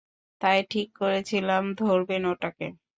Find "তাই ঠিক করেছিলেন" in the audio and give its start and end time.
0.41-1.63